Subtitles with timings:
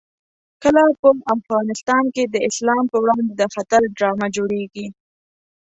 [0.63, 4.87] کله په افغانستان کې د اسلام په وړاندې د خطر ډرامه جوړېږي.